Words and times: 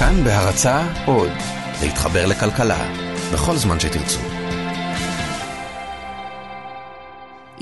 כאן 0.00 0.24
בהרצה 0.24 0.86
עוד, 1.06 1.28
להתחבר 1.82 2.26
לכלכלה, 2.26 2.92
בכל 3.32 3.56
זמן 3.56 3.80
שתרצו. 3.80 4.20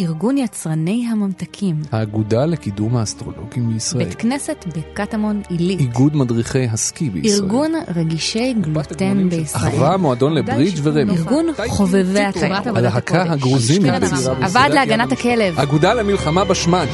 ארגון 0.00 0.38
יצרני 0.38 1.06
הממתקים. 1.12 1.82
האגודה 1.92 2.46
לקידום 2.46 2.96
האסטרולוגים 2.96 3.68
בישראל. 3.72 4.04
בית 4.04 4.14
כנסת 4.14 4.64
בקטמון 4.76 5.42
עילית. 5.48 5.80
איגוד 5.80 6.16
מדריכי 6.16 6.64
הסקי 6.64 7.10
בישראל. 7.10 7.42
ארגון 7.42 7.72
רגישי 7.94 8.54
גלוטן 8.60 9.28
בישראל. 9.28 9.68
אחווה, 9.68 9.96
מועדון 9.96 10.34
לברידג' 10.34 10.80
ורמי. 10.82 11.12
ארגון 11.12 11.46
חובבי 11.68 12.20
התאים. 12.20 12.52
הלהקה 12.52 13.22
הגרוזינית 13.22 13.92
בצעירה 13.92 14.16
בישראל. 14.16 14.44
הוועד 14.44 14.72
להגנת 14.72 15.12
הכלב. 15.12 15.58
אגודה 15.58 15.94
למלחמה 15.94 16.44
בשמן. 16.44 16.86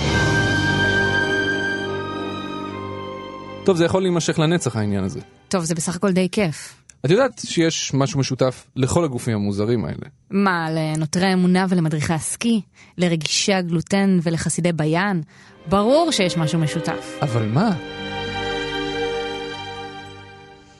טוב, 3.65 3.77
זה 3.77 3.85
יכול 3.85 4.03
להימשך 4.03 4.39
לנצח 4.39 4.77
העניין 4.77 5.05
הזה. 5.05 5.21
טוב, 5.55 5.64
זה 5.64 5.75
בסך 5.75 5.96
הכל 5.96 6.12
די 6.12 6.29
כיף. 6.32 6.74
את 7.05 7.10
יודעת 7.10 7.41
שיש 7.47 7.95
משהו 7.95 8.20
משותף 8.20 8.66
לכל 8.77 9.05
הגופים 9.05 9.34
המוזרים 9.34 9.84
האלה. 9.84 10.06
מה, 10.30 10.69
לנוטרי 10.70 11.27
האמונה 11.27 11.66
ולמדריכי 11.69 12.12
הסקי? 12.12 12.60
לרגישי 12.98 13.55
הגלוטן 13.55 14.19
ולחסידי 14.23 14.73
ביאן? 14.73 15.20
ברור 15.69 16.10
שיש 16.12 16.37
משהו 16.37 16.59
משותף. 16.59 17.19
אבל 17.23 17.48
מה? 17.48 17.77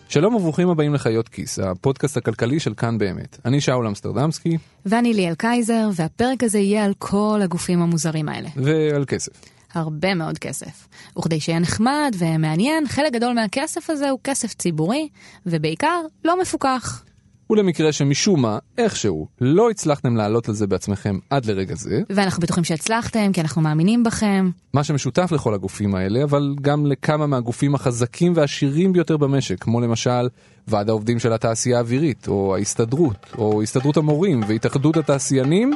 שלום 0.09 0.35
וברוכים 0.35 0.69
הבאים 0.69 0.95
לחיות 0.95 1.29
כיס, 1.29 1.59
הפודקאסט 1.59 2.17
הכלכלי 2.17 2.61
של 2.61 2.75
כאן 2.75 2.99
באמת. 2.99 3.39
אני 3.45 3.61
שאול 3.61 3.87
אמסטרדמסקי. 3.87 4.59
ואני 4.87 5.15
ליאל 5.15 5.35
קייזר, 5.35 5.89
והפרק 5.95 6.43
הזה 6.43 6.59
יהיה 6.59 6.85
על 6.85 6.93
כל 6.99 7.41
הגופים 7.43 7.83
המוזרים 7.83 8.29
האלה. 8.29 8.49
ועל 8.57 9.05
כסף. 9.05 9.54
הרבה 9.75 10.15
מאוד 10.15 10.39
כסף. 10.39 10.89
וכדי 11.19 11.41
שיהיה 11.41 11.59
נחמד 11.59 12.17
ומעניין, 12.19 12.89
חלק 12.89 13.13
גדול 13.13 13.33
מהכסף 13.33 13.91
הזה 13.91 14.11
הוא 14.11 14.19
כסף 14.25 14.55
ציבורי, 14.55 15.09
ובעיקר 15.47 16.01
לא 16.25 16.41
מפוקח. 16.41 17.05
ולמקרה 17.51 17.93
שמשום 17.93 18.43
מה, 18.43 18.59
איכשהו, 18.79 19.27
לא 19.41 19.71
הצלחתם 19.71 20.17
לעלות 20.17 20.49
על 20.49 20.55
זה 20.55 20.67
בעצמכם 20.67 21.19
עד 21.31 21.47
לרגע 21.47 21.75
זה. 21.75 22.01
ואנחנו 22.11 22.43
בטוחים 22.43 22.65
שהצלחתם, 22.65 23.33
כי 23.33 23.41
אנחנו 23.41 23.63
מאמינים 23.63 24.03
בכם. 24.03 24.51
מה 24.73 24.85
שמשותף 24.85 25.33
לכל 25.33 25.55
הגופים 25.55 25.95
האלה, 25.95 26.25
אבל 26.25 26.55
גם 26.61 26.87
לכמה 26.87 27.27
מהגופים 27.27 27.75
החזקים 27.75 28.33
והעשירים 28.37 28.93
ביותר 28.93 29.17
במשק, 29.17 29.61
כמו 29.61 29.81
למשל 29.81 30.29
ועד 30.69 30.89
העובדים 30.89 31.19
של 31.19 31.33
התעשייה 31.33 31.77
האווירית, 31.77 32.29
או 32.29 32.57
ההסתדרות, 32.57 33.27
או 33.39 33.63
הסתדרות 33.63 33.97
המורים 33.97 34.41
והתאחדות 34.49 34.97
התעשיינים, 34.97 35.75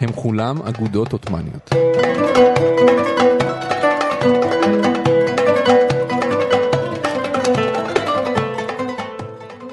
הם 0.00 0.12
כולם 0.12 0.56
אגודות 0.68 1.12
עות'מאניות. 1.12 1.70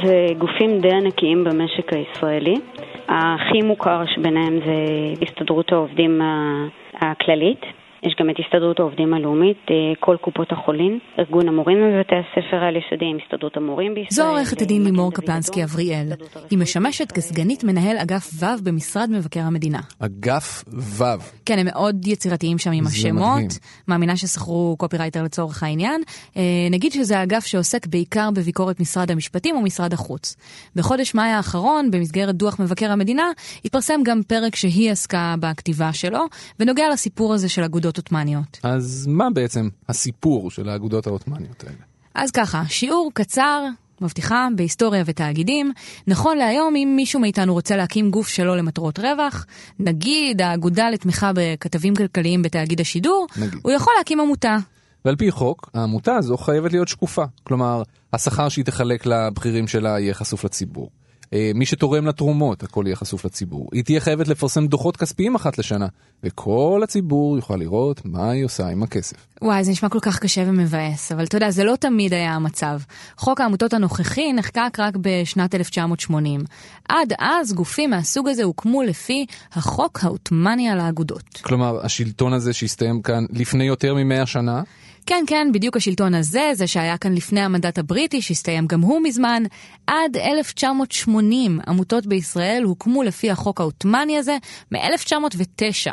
זה 0.04 0.28
גופים 0.38 0.82
די 0.82 0.92
ענקיים 0.92 1.44
במשק 1.44 1.94
הישראלי. 1.94 2.56
הכי 3.08 3.62
מוכר 3.62 4.04
שביניהם 4.16 4.60
זה 4.66 4.76
הסתדרות 5.22 5.72
העובדים 5.72 6.22
הכללית. 6.94 7.62
יש 8.04 8.16
גם 8.20 8.30
את 8.30 8.36
הסתדרות 8.40 8.80
העובדים 8.80 9.14
הלאומית, 9.14 9.58
אה, 9.70 9.76
כל 10.00 10.18
קופות 10.22 10.52
החולים, 10.52 11.00
ארגון 11.20 11.48
המורים 11.48 11.78
בבתי 11.78 12.16
הספר 12.16 12.58
העל-יסודיים, 12.64 13.18
הסתדרות 13.24 13.58
המורים 13.58 13.94
בישראל. 13.94 14.10
זו 14.10 14.30
עורכת 14.30 14.62
הדין 14.62 14.84
לימור 14.84 15.14
קפלנסקי 15.14 15.64
אבריאל. 15.64 16.08
היא 16.50 16.60
משמשת 16.60 17.12
כסגנית 17.12 17.64
מנהל 17.64 17.98
אגף 17.98 18.30
ו' 18.40 18.64
במשרד 18.64 19.10
מבקר 19.12 19.40
המדינה. 19.40 19.80
אגף 20.00 20.64
ו'. 20.98 21.04
כן, 21.46 21.60
הם 21.60 21.66
מאוד 21.66 22.08
יצירתיים 22.08 22.58
שם 22.58 22.72
עם 22.72 22.88
השמות. 22.88 23.60
מאמינה 23.88 24.18
ששכרו 24.18 24.76
קופירייטר 24.80 25.24
לצורך 25.24 25.64
העניין. 25.64 26.02
אה, 26.38 26.42
נגיד 26.72 26.92
שזה 26.92 27.20
האגף 27.20 27.46
שעוסק 27.46 27.88
בעיקר 27.88 28.30
בביקורת 28.36 28.80
משרד 28.80 29.12
המשפטים 29.12 29.56
ומשרד 29.56 29.94
החוץ. 29.94 30.36
בחודש 30.76 31.16
מאי 31.16 31.30
האחרון, 31.30 31.92
במסגרת 31.92 32.36
דוח 32.36 32.60
מבקר 32.60 32.92
המדינה, 32.92 33.32
התפרסם 33.66 34.00
גם 34.06 34.22
פרק 34.28 34.56
שהיא 34.56 34.92
עסקה 34.92 35.36
בכתיבה 35.40 35.94
שלו, 35.94 36.20
ונוגע 36.60 36.90
לסיפור 36.90 37.34
הזה 37.34 37.50
של 37.50 37.64
אגודות 37.64 37.91
עות'מאניות. 37.98 38.60
אז 38.64 39.08
מה 39.10 39.30
בעצם 39.30 39.70
הסיפור 39.90 40.52
של 40.52 40.70
האגודות 40.70 41.08
העות'מאניות 41.08 41.64
האלה? 41.64 41.78
אז 42.16 42.32
ככה, 42.32 42.64
שיעור 42.68 43.12
קצר, 43.14 43.66
מבטיחה, 44.02 44.48
בהיסטוריה 44.56 45.04
ותאגידים. 45.06 45.72
נכון 46.08 46.38
להיום, 46.38 46.76
אם 46.76 46.94
מישהו 46.96 47.20
מאיתנו 47.20 47.54
רוצה 47.54 47.76
להקים 47.76 48.12
גוף 48.12 48.28
שלו 48.28 48.56
למטרות 48.56 49.00
רווח, 49.00 49.46
נגיד 49.80 50.42
האגודה 50.42 50.90
לתמיכה 50.90 51.32
בכתבים 51.36 51.96
כלכליים 51.96 52.42
בתאגיד 52.42 52.82
השידור, 52.82 53.28
נגיד. 53.38 53.60
הוא 53.62 53.72
יכול 53.72 53.94
להקים 53.98 54.20
עמותה. 54.20 54.58
ועל 55.06 55.16
פי 55.16 55.32
חוק, 55.32 55.70
העמותה 55.74 56.16
הזו 56.16 56.38
חייבת 56.38 56.72
להיות 56.72 56.88
שקופה. 56.88 57.24
כלומר, 57.44 57.84
השכר 58.14 58.50
שהיא 58.50 58.66
תחלק 58.66 59.06
לבכירים 59.06 59.68
שלה 59.68 60.00
יהיה 60.00 60.14
חשוף 60.14 60.44
לציבור. 60.44 60.90
אה, 61.34 61.52
מי 61.56 61.66
שתורם 61.66 62.08
לתרומות, 62.08 62.64
הכל 62.64 62.84
יהיה 62.88 62.96
חשוף 62.96 63.26
לציבור. 63.26 63.70
היא 63.72 63.84
תהיה 63.84 64.00
חייבת 64.00 64.28
לפרסם 64.28 64.68
דוחות 64.68 64.98
כספיים 64.98 65.36
אחת 65.36 65.58
לשנה, 65.58 65.88
וכל 66.24 66.82
הציבור 66.84 67.36
יוכל 67.36 67.56
לראות 67.56 68.02
מה 68.06 68.30
היא 68.30 68.46
עושה 68.46 68.68
עם 68.68 68.84
הכסף. 68.84 69.18
וואי, 69.42 69.64
זה 69.64 69.72
נשמע 69.72 69.90
כל 69.90 70.00
כך 70.00 70.20
קשה 70.20 70.44
ומבאס, 70.48 71.12
אבל 71.12 71.24
אתה 71.24 71.38
יודע, 71.38 71.52
זה 71.52 71.64
לא 71.64 71.76
תמיד 71.76 72.14
היה 72.14 72.34
המצב. 72.34 72.80
חוק 73.18 73.42
העמותות 73.42 73.74
הנוכחי 73.74 74.34
נחקק 74.34 74.80
רק 74.80 74.94
בשנת 75.02 75.56
1980. 75.56 76.42
עד 76.90 77.14
אז 77.20 77.54
גופים 77.54 77.90
מהסוג 77.90 78.28
הזה 78.28 78.44
הוקמו 78.44 78.84
לפי 78.84 79.26
החוק 79.54 80.00
העות'מאני 80.04 80.70
על 80.70 80.80
האגודות. 80.80 81.40
כלומר, 81.42 81.86
השלטון 81.86 82.34
הזה 82.34 82.54
שהסתיים 82.54 83.02
כאן 83.02 83.26
לפני 83.30 83.64
יותר 83.64 83.94
ממאה 83.96 84.26
שנה, 84.26 84.62
כן, 85.06 85.24
כן, 85.28 85.48
בדיוק 85.54 85.78
השלטון 85.78 86.14
הזה, 86.14 86.52
זה 86.54 86.68
שהיה 86.68 86.98
כאן 86.98 87.14
לפני 87.14 87.42
המנדט 87.42 87.78
הבריטי, 87.78 88.22
שהסתיים 88.22 88.68
גם 88.68 88.82
הוא 88.82 89.02
מזמן. 89.04 89.44
עד 89.88 90.18
1980 90.18 91.60
עמותות 91.68 92.06
בישראל 92.08 92.64
הוקמו 92.64 93.04
לפי 93.04 93.32
החוק 93.32 93.62
העות'מאני 93.62 94.18
הזה, 94.18 94.38
מ-1909. 94.72 95.92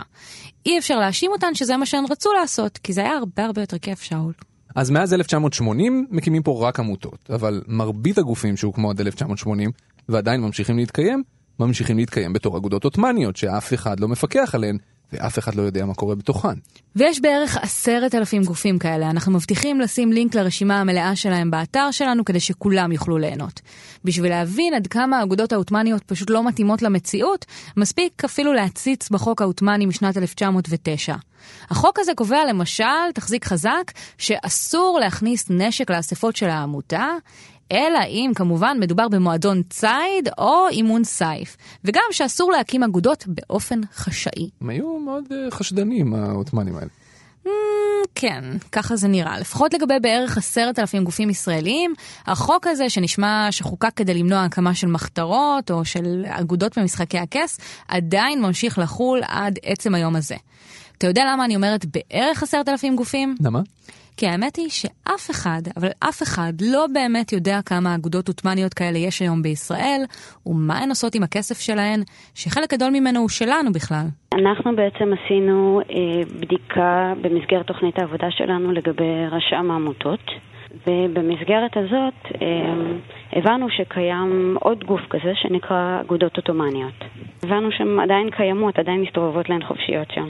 אי 0.67 0.79
אפשר 0.79 0.99
להאשים 0.99 1.31
אותן 1.31 1.55
שזה 1.55 1.77
מה 1.77 1.87
שהן 1.87 2.05
רצו 2.11 2.33
לעשות, 2.41 2.79
כי 2.79 2.93
זה 2.93 3.01
היה 3.01 3.17
הרבה 3.17 3.45
הרבה 3.45 3.63
יותר 3.63 3.79
כיף, 3.79 4.03
שאול. 4.03 4.33
אז 4.75 4.91
מאז 4.91 5.15
1980 5.15 6.07
מקימים 6.11 6.43
פה 6.43 6.69
רק 6.69 6.81
עמותות, 6.81 7.31
אבל 7.35 7.63
מרבית 7.69 8.19
הגופים 8.19 8.57
שהוקמו 8.57 8.91
עד 8.91 9.01
1980 9.01 9.71
ועדיין 10.09 10.41
ממשיכים 10.41 10.79
להתקיים, 10.79 11.23
ממשיכים 11.61 11.97
להתקיים 11.97 12.33
בתור 12.33 12.57
אגודות 12.57 12.85
עות'מאניות 12.85 13.37
שאף 13.37 13.75
אחד 13.75 14.01
לא 14.01 14.09
מפקח 14.09 14.55
עליהן, 14.55 14.79
ואף 15.13 15.39
אחד 15.39 15.55
לא 15.55 15.63
יודע 15.63 15.85
מה 15.85 15.95
קורה 15.95 16.15
בתוכן. 16.15 16.55
ויש 16.97 17.21
בערך 17.21 17.57
עשרת 17.57 18.15
אלפים 18.15 18.45
גופים 18.45 18.79
כאלה, 18.79 19.11
אנחנו 19.11 19.33
מבטיחים 19.33 19.81
לשים 19.81 20.13
לינק 20.13 20.35
לרשימה 20.35 20.81
המלאה 20.81 21.17
שלהם 21.17 21.51
באתר 21.51 21.91
שלנו 21.91 22.25
כדי 22.25 22.41
שכולם 22.41 22.93
יוכלו 22.93 23.19
ליהנות. 23.19 23.61
בשביל 24.05 24.31
להבין 24.31 24.75
עד 24.75 24.87
כמה 24.87 25.19
האגודות 25.19 25.53
העות'מאניות 25.53 26.03
פשוט 26.03 26.31
לא 26.31 26.45
מתאימות 26.49 26.83
למציאות, 26.83 27.47
מספיק 27.77 28.25
אפילו 28.25 28.53
להציץ 28.53 29.11
בחוק 29.11 29.43
העות'מאני 29.43 29.87
משנת 29.87 30.17
1909. 30.17 31.15
החוק 31.71 31.99
הזה 31.99 32.13
קובע 32.15 32.45
למשל, 32.49 33.13
תחזיק 33.15 33.45
חזק, 33.45 33.93
שאסור 34.19 34.99
להכניס 35.01 35.47
נשק 35.51 35.91
לאספות 35.91 36.37
של 36.37 36.49
העמותה, 36.49 37.09
אלא 37.73 37.99
אם 38.09 38.33
כמובן 38.35 38.77
מדובר 38.81 39.09
במועדון 39.09 39.63
ציד 39.71 40.29
או 40.39 40.69
אימון 40.69 41.05
סייף, 41.05 41.57
וגם 41.85 42.03
שאסור 42.11 42.53
להקים 42.53 42.83
אגודות 42.83 43.25
באופן 43.27 43.81
חשאי. 43.95 44.51
הם 44.61 44.71
היו 44.71 44.99
מאוד 44.99 45.25
uh, 45.25 45.55
חשדנים, 45.55 46.15
העות'מאנים 46.15 46.77
האלה. 46.77 46.89
Mm, 47.47 47.49
כן, 48.15 48.45
ככה 48.73 48.97
זה 48.97 49.09
נראה. 49.09 49.39
לפחות 49.39 49.75
לגבי 49.75 49.95
בערך 50.03 50.37
עשרת 50.37 50.79
אלפים 50.79 51.05
גופים 51.05 51.31
ישראליים, 51.31 51.95
החוק 52.27 52.67
הזה 52.67 52.91
שנשמע 52.91 53.49
שחוקק 53.51 53.91
כדי 53.97 54.15
למנוע 54.15 54.45
הקמה 54.45 54.75
של 54.75 54.87
מחתרות 54.87 55.71
או 55.71 55.85
של 55.85 56.25
אגודות 56.29 56.79
במשחקי 56.79 57.19
הכס, 57.19 57.59
עדיין 57.89 58.43
ממשיך 58.43 58.79
לחול 58.79 59.21
עד 59.27 59.59
עצם 59.63 59.95
היום 59.95 60.17
הזה. 60.17 60.37
אתה 60.99 61.07
יודע 61.07 61.23
למה 61.33 61.45
אני 61.45 61.57
אומרת 61.57 61.85
בערך 61.85 62.43
עשרת 62.43 62.69
אלפים 62.69 62.97
גופים? 62.97 63.35
למה? 63.45 63.61
כי 64.17 64.27
האמת 64.27 64.57
היא 64.57 64.69
שאף 64.69 65.31
אחד, 65.31 65.61
אבל 65.77 65.89
אף 66.09 66.23
אחד, 66.23 66.53
לא 66.73 66.87
באמת 66.93 67.33
יודע 67.33 67.59
כמה 67.67 67.95
אגודות 67.95 68.29
עות'מאניות 68.29 68.75
כאלה 68.75 68.99
יש 68.99 69.21
היום 69.21 69.43
בישראל, 69.43 70.01
ומה 70.47 70.79
הן 70.79 70.89
עושות 70.89 71.15
עם 71.15 71.23
הכסף 71.23 71.61
שלהן, 71.61 72.01
שחלק 72.35 72.75
גדול 72.75 72.91
ממנו 72.91 73.21
הוא 73.21 73.29
שלנו 73.29 73.73
בכלל. 73.73 74.07
אנחנו 74.35 74.77
בעצם 74.77 75.13
עשינו 75.13 75.81
אה, 75.81 76.25
בדיקה 76.41 77.13
במסגרת 77.21 77.67
תוכנית 77.67 77.99
העבודה 77.99 78.31
שלנו 78.31 78.73
לגבי 78.73 79.27
רשם 79.31 79.71
העמותות. 79.71 80.31
ובמסגרת 80.87 81.77
הזאת 81.77 82.43
אה, 82.43 82.75
הבנו 83.33 83.71
שקיים 83.71 84.57
עוד 84.61 84.85
גוף 84.85 85.01
כזה 85.11 85.33
שנקרא 85.35 86.01
אגודות 86.01 86.37
עות'מאניות. 86.37 87.05
הבנו 87.43 87.73
שהן 87.73 88.01
עדיין 88.01 88.31
קיימות, 88.31 88.79
עדיין 88.79 89.01
מסתובבות 89.01 89.49
להן 89.49 89.65
חופשיות 89.65 90.09
שם. 90.15 90.29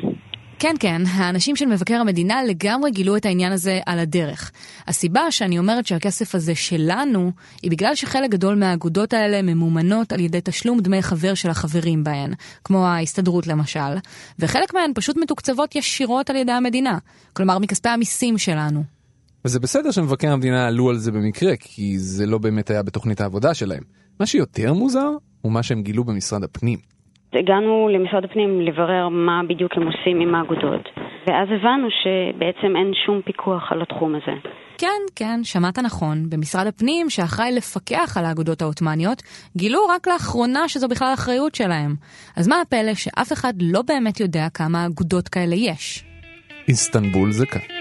כן, 0.60 0.74
כן, 0.80 1.02
האנשים 1.06 1.56
של 1.56 1.66
מבקר 1.66 1.94
המדינה 1.94 2.44
לגמרי 2.44 2.90
גילו 2.90 3.16
את 3.16 3.26
העניין 3.26 3.52
הזה 3.52 3.80
על 3.86 3.98
הדרך. 3.98 4.50
הסיבה 4.86 5.30
שאני 5.30 5.58
אומרת 5.58 5.86
שהכסף 5.86 6.34
הזה 6.34 6.54
שלנו, 6.54 7.32
היא 7.62 7.70
בגלל 7.70 7.94
שחלק 7.94 8.30
גדול 8.30 8.54
מהאגודות 8.54 9.12
האלה 9.12 9.42
ממומנות 9.42 10.12
על 10.12 10.20
ידי 10.20 10.38
תשלום 10.44 10.80
דמי 10.80 11.02
חבר 11.02 11.34
של 11.34 11.50
החברים 11.50 12.04
בהן, 12.04 12.32
כמו 12.64 12.86
ההסתדרות 12.86 13.46
למשל, 13.46 13.96
וחלק 14.38 14.74
מהן 14.74 14.90
פשוט 14.94 15.16
מתוקצבות 15.16 15.76
ישירות 15.76 16.30
על 16.30 16.36
ידי 16.36 16.52
המדינה, 16.52 16.98
כלומר 17.32 17.58
מכספי 17.58 17.88
המיסים 17.88 18.38
שלנו. 18.38 18.84
וזה 19.44 19.60
בסדר 19.60 19.90
שמבקר 19.90 20.32
המדינה 20.32 20.66
עלו 20.66 20.90
על 20.90 20.98
זה 20.98 21.12
במקרה, 21.12 21.56
כי 21.56 21.98
זה 21.98 22.26
לא 22.26 22.38
באמת 22.38 22.70
היה 22.70 22.82
בתוכנית 22.82 23.20
העבודה 23.20 23.54
שלהם. 23.54 23.82
מה 24.20 24.26
שיותר 24.26 24.72
מוזר, 24.72 25.10
הוא 25.40 25.52
מה 25.52 25.62
שהם 25.62 25.82
גילו 25.82 26.04
במשרד 26.04 26.44
הפנים. 26.44 26.97
הגענו 27.32 27.88
למשרד 27.88 28.24
הפנים 28.24 28.60
לברר 28.60 29.08
מה 29.08 29.40
בדיוק 29.48 29.72
הם 29.76 29.86
עושים 29.86 30.20
עם 30.20 30.34
האגודות, 30.34 30.88
ואז 31.26 31.48
הבנו 31.48 31.88
שבעצם 31.90 32.76
אין 32.76 32.92
שום 33.06 33.20
פיקוח 33.24 33.72
על 33.72 33.82
התחום 33.82 34.14
הזה. 34.14 34.32
כן, 34.78 35.02
כן, 35.16 35.40
שמעת 35.42 35.78
נכון. 35.78 36.30
במשרד 36.30 36.66
הפנים, 36.66 37.10
שאחראי 37.10 37.52
לפקח 37.52 38.16
על 38.16 38.24
האגודות 38.24 38.62
העות'מאניות, 38.62 39.22
גילו 39.56 39.80
רק 39.88 40.06
לאחרונה 40.06 40.68
שזו 40.68 40.88
בכלל 40.88 41.14
אחריות 41.14 41.54
שלהם. 41.54 41.94
אז 42.36 42.48
מה 42.48 42.60
הפלא 42.60 42.94
שאף 42.94 43.32
אחד 43.32 43.52
לא 43.60 43.82
באמת 43.82 44.20
יודע 44.20 44.46
כמה 44.54 44.86
אגודות 44.86 45.28
כאלה 45.28 45.54
יש? 45.54 46.04
איסטנבול 46.68 47.32
זה 47.32 47.46
כאן. 47.46 47.77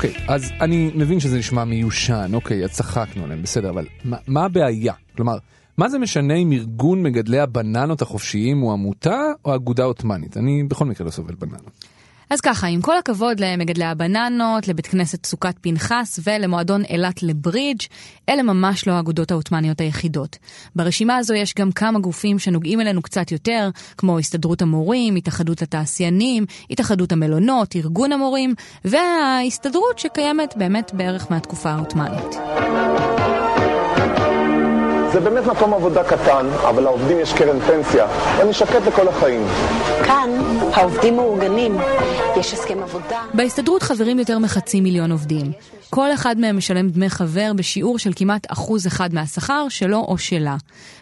אוקיי, 0.00 0.14
אז 0.28 0.52
אני 0.60 0.90
מבין 0.94 1.20
שזה 1.20 1.38
נשמע 1.38 1.64
מיושן, 1.64 2.30
אוקיי, 2.34 2.64
אז 2.64 2.70
צחקנו 2.70 3.24
עליהם, 3.24 3.42
בסדר, 3.42 3.70
אבל 3.70 3.86
מה, 4.04 4.16
מה 4.26 4.44
הבעיה? 4.44 4.92
כלומר, 5.16 5.38
מה 5.78 5.88
זה 5.88 5.98
משנה 5.98 6.34
אם 6.34 6.52
ארגון 6.52 7.02
מגדלי 7.02 7.40
הבננות 7.40 8.02
החופשיים 8.02 8.60
הוא 8.60 8.72
עמותה 8.72 9.22
או 9.44 9.54
אגודה 9.54 9.84
עות'מאנית? 9.84 10.36
אני 10.36 10.62
בכל 10.62 10.84
מקרה 10.84 11.04
לא 11.04 11.10
סובל 11.10 11.34
בננות. 11.34 11.84
אז 12.30 12.40
ככה, 12.40 12.66
עם 12.66 12.80
כל 12.80 12.98
הכבוד 12.98 13.40
למגדלי 13.40 13.84
הבננות, 13.84 14.68
לבית 14.68 14.86
כנסת 14.86 15.26
סוכת 15.26 15.54
פנחס 15.60 16.20
ולמועדון 16.24 16.82
אילת 16.84 17.22
לברידג', 17.22 17.80
אלה 18.28 18.42
ממש 18.42 18.86
לא 18.88 18.92
האגודות 18.92 19.30
העות'מאניות 19.30 19.80
היחידות. 19.80 20.36
ברשימה 20.76 21.16
הזו 21.16 21.34
יש 21.34 21.54
גם 21.54 21.72
כמה 21.72 21.98
גופים 21.98 22.38
שנוגעים 22.38 22.80
אלינו 22.80 23.02
קצת 23.02 23.32
יותר, 23.32 23.70
כמו 23.98 24.18
הסתדרות 24.18 24.62
המורים, 24.62 25.16
התאחדות 25.16 25.62
התעשיינים, 25.62 26.46
התאחדות 26.70 27.12
המלונות, 27.12 27.76
ארגון 27.76 28.12
המורים, 28.12 28.54
וההסתדרות 28.84 29.98
שקיימת 29.98 30.54
באמת 30.56 30.90
בערך 30.94 31.26
מהתקופה 31.30 31.70
העות'מאנית. 31.70 32.36
זה 35.12 35.20
באמת 35.20 35.46
מקום 35.46 35.74
עבודה 35.74 36.04
קטן, 36.04 36.46
אבל 36.68 36.82
לעובדים 36.82 37.18
יש 37.20 37.32
קרן 37.32 37.60
פנסיה, 37.60 38.06
ואני 38.38 38.52
שקט 38.52 38.86
לכל 38.86 39.08
החיים. 39.08 39.46
כאן 40.04 40.30
העובדים 40.72 41.16
מאורגנים, 41.16 41.76
יש 42.38 42.52
הסכם 42.52 42.82
עבודה. 42.82 43.22
בהסתדרות 43.34 43.82
חברים 43.82 44.18
יותר 44.18 44.38
מחצי 44.38 44.80
מיליון 44.80 45.12
עובדים. 45.12 45.52
כל 45.90 46.12
אחד 46.14 46.38
מהם 46.38 46.56
משלם 46.56 46.88
דמי 46.88 47.10
חבר 47.10 47.52
בשיעור 47.56 47.98
של 47.98 48.10
כמעט 48.16 48.52
אחוז 48.52 48.86
אחד 48.86 49.14
מהשכר 49.14 49.68
שלו 49.68 49.98
או 49.98 50.18
שלה. 50.18 50.56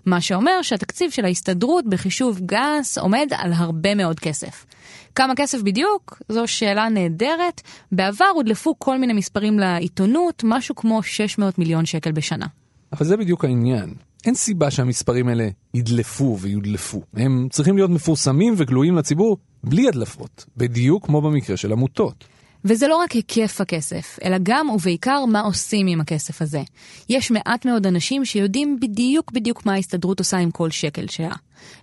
מה 0.06 0.20
שאומר 0.20 0.62
שהתקציב 0.62 1.10
של 1.10 1.24
ההסתדרות 1.24 1.86
בחישוב 1.86 2.40
גס 2.46 2.98
עומד 2.98 3.28
על 3.36 3.52
הרבה 3.52 3.94
מאוד 3.94 4.20
כסף. 4.20 4.66
כמה 5.14 5.34
כסף 5.36 5.62
בדיוק? 5.62 6.22
זו 6.28 6.46
שאלה 6.46 6.88
נהדרת. 6.88 7.60
בעבר 7.92 8.30
הודלפו 8.34 8.74
כל 8.78 8.98
מיני 8.98 9.12
מספרים 9.12 9.58
לעיתונות, 9.58 10.42
משהו 10.44 10.74
כמו 10.74 11.02
600 11.02 11.58
מיליון 11.58 11.86
שקל 11.86 12.12
בשנה. 12.12 12.46
אבל 12.92 13.06
זה 13.06 13.16
בדיוק 13.16 13.44
העניין. 13.44 13.94
אין 14.28 14.34
סיבה 14.34 14.70
שהמספרים 14.70 15.28
האלה 15.28 15.48
ידלפו 15.74 16.38
ויודלפו. 16.40 17.02
הם 17.14 17.48
צריכים 17.50 17.76
להיות 17.76 17.90
מפורסמים 17.90 18.54
וגלויים 18.56 18.96
לציבור 18.96 19.36
בלי 19.64 19.88
הדלפות, 19.88 20.44
בדיוק 20.56 21.06
כמו 21.06 21.22
במקרה 21.22 21.56
של 21.56 21.72
עמותות. 21.72 22.24
וזה 22.64 22.88
לא 22.88 22.96
רק 22.96 23.12
היקף 23.12 23.60
הכסף, 23.60 24.18
אלא 24.24 24.36
גם 24.42 24.70
ובעיקר 24.70 25.24
מה 25.24 25.40
עושים 25.40 25.86
עם 25.86 26.00
הכסף 26.00 26.42
הזה. 26.42 26.62
יש 27.08 27.30
מעט 27.30 27.66
מאוד 27.66 27.86
אנשים 27.86 28.24
שיודעים 28.24 28.78
בדיוק 28.80 29.32
בדיוק 29.32 29.66
מה 29.66 29.72
ההסתדרות 29.72 30.18
עושה 30.18 30.36
עם 30.36 30.50
כל 30.50 30.70
שקל 30.70 31.06
שלה. 31.08 31.34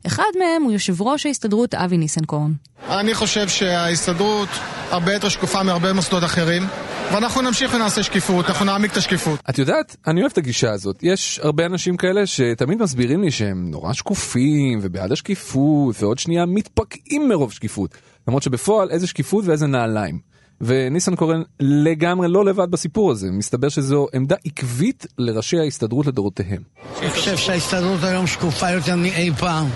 אחד 0.08 0.32
מהם 0.40 0.64
הוא 0.64 0.72
יושב 0.72 1.02
ראש 1.02 1.26
ההסתדרות 1.26 1.74
אבי 1.74 1.98
ניסנקורן. 1.98 2.54
אני 2.90 3.14
חושב 3.14 3.48
שההסתדרות 3.48 4.50
הרבה 4.90 5.14
יותר 5.14 5.30
שקופה 5.30 5.64
מהרבה 5.64 5.94
מוסדות 5.94 6.24
אחרים, 6.24 6.64
ואנחנו 7.14 7.42
נמשיך 7.42 7.74
ונעשה 7.74 8.04
שקיפות, 8.04 8.46
אנחנו 8.46 8.66
נעמיק 8.66 8.92
את 8.92 8.98
השקיפות. 8.98 9.40
את 9.50 9.60
יודעת, 9.60 9.96
אני 10.08 10.22
אוהב 10.22 10.32
את 10.32 10.38
הגישה 10.38 10.72
הזאת. 10.72 11.04
יש 11.04 11.40
הרבה 11.44 11.66
אנשים 11.66 11.98
כאלה 11.98 12.26
שתמיד 12.26 12.82
מסבירים 12.82 13.22
לי 13.22 13.32
שהם 13.32 13.72
נורא 13.72 13.94
שקופים 13.94 14.80
ובעד 14.82 15.12
השקיפות, 15.12 15.96
ועוד 16.00 16.20
שנייה 16.20 16.46
מתפקעים 16.46 17.30
מרוב 17.30 17.52
שקיפות. 17.52 17.96
למרות 18.28 18.44
שבפועל 18.44 18.90
איזה 18.92 19.08
שקיפות 19.08 19.46
ואיזה 19.46 19.68
נעליים. 19.68 20.20
וניסנקורן 20.62 21.42
לגמרי 21.60 22.28
לא 22.28 22.46
לבד 22.46 22.72
בסיפור 22.72 23.12
הזה, 23.12 23.32
מסתבר 23.32 23.70
שזו 23.70 24.08
עמדה 24.14 24.36
עקבית 24.46 25.06
לראשי 25.18 25.60
ההסתדרות 25.60 26.06
לדורותיהם. 26.08 26.62
אני 27.02 27.10
חושב 27.10 27.38
שההסתדרות 27.38 28.04
היום 28.04 28.28
שקופה 28.28 28.72
יותר 28.72 28.96
מאי 28.96 29.32
פעם. 29.40 29.68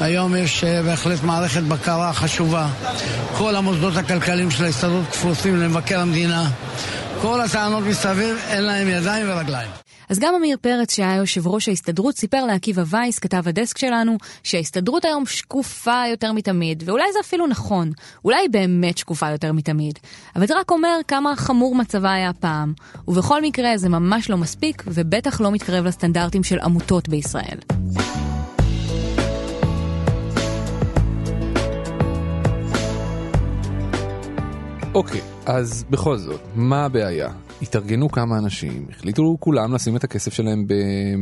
היום 0.00 0.36
יש 0.36 0.64
אה, 0.64 0.82
בהחלט 0.82 1.22
מערכת 1.22 1.62
בקרה 1.62 2.12
חשובה. 2.12 2.68
כל 3.38 3.56
המוסדות 3.56 3.96
הכלכליים 3.96 4.50
של 4.50 4.64
ההסתדרות 4.64 5.06
כפופים 5.06 5.56
למבקר 5.56 6.00
המדינה. 6.00 6.50
כל 7.22 7.40
הטענות 7.40 7.84
מסביב 7.84 8.36
אין 8.48 8.62
להם 8.62 8.88
ידיים 8.88 9.26
ורגליים. 9.28 9.70
אז 10.08 10.18
גם 10.18 10.34
עמיר 10.34 10.56
פרץ, 10.60 10.94
שהיה 10.94 11.14
יושב 11.14 11.46
ראש 11.46 11.68
ההסתדרות, 11.68 12.16
סיפר 12.16 12.44
לעקיבא 12.44 12.82
וייס, 12.86 13.18
כתב 13.18 13.48
הדסק 13.48 13.78
שלנו, 13.78 14.16
שההסתדרות 14.42 15.04
היום 15.04 15.26
שקופה 15.26 16.02
יותר 16.10 16.32
מתמיד, 16.32 16.82
ואולי 16.86 17.04
זה 17.12 17.18
אפילו 17.20 17.46
נכון, 17.46 17.92
אולי 18.24 18.36
היא 18.36 18.50
באמת 18.50 18.98
שקופה 18.98 19.30
יותר 19.30 19.52
מתמיד. 19.52 19.98
אבל 20.36 20.46
זה 20.46 20.58
רק 20.58 20.70
אומר 20.70 20.98
כמה 21.08 21.36
חמור 21.36 21.74
מצבה 21.74 22.12
היה 22.12 22.32
פעם, 22.32 22.72
ובכל 23.08 23.42
מקרה 23.42 23.76
זה 23.76 23.88
ממש 23.88 24.30
לא 24.30 24.36
מספיק, 24.36 24.82
ובטח 24.86 25.40
לא 25.40 25.50
מתקרב 25.50 25.84
לסטנדרטים 25.84 26.44
של 26.44 26.58
עמותות 26.58 27.08
בישראל. 27.08 27.77
אוקיי, 34.98 35.20
אז 35.46 35.84
בכל 35.90 36.16
זאת, 36.16 36.40
מה 36.54 36.84
הבעיה? 36.84 37.28
התארגנו 37.62 38.08
כמה 38.08 38.38
אנשים, 38.38 38.86
החליטו 38.90 39.36
כולם 39.40 39.74
לשים 39.74 39.96
את 39.96 40.04
הכסף 40.04 40.32
שלהם 40.32 40.66
ב... 40.66 40.72